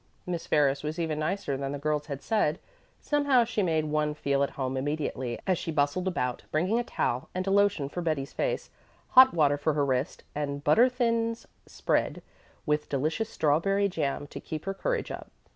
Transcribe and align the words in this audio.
Miss 0.25 0.47
Ferris 0.47 0.81
was 0.81 0.97
even 0.97 1.19
nicer 1.19 1.55
than 1.57 1.73
the 1.73 1.77
girls 1.77 2.07
had 2.07 2.23
said. 2.23 2.57
Somehow 2.99 3.43
she 3.43 3.61
made 3.61 3.85
one 3.85 4.15
feel 4.15 4.41
at 4.41 4.49
home 4.57 4.75
immediately 4.75 5.37
as 5.45 5.59
she 5.59 5.69
bustled 5.71 6.07
about 6.07 6.41
bringing 6.51 6.79
a 6.79 6.83
towel 6.83 7.29
and 7.35 7.45
a 7.45 7.51
lotion 7.51 7.87
for 7.87 8.01
Betty's 8.01 8.33
face, 8.33 8.71
hot 9.09 9.31
water 9.31 9.57
for 9.59 9.73
her 9.75 9.85
wrist, 9.85 10.23
and 10.33 10.63
"butter 10.63 10.89
thins" 10.89 11.47
spread 11.67 12.23
with 12.65 12.89
delicious 12.89 13.29
strawberry 13.29 13.87
jam 13.87 14.25
to 14.25 14.39
keep 14.39 14.65
her 14.65 14.73
courage 14.73 15.11
up. 15.11 15.29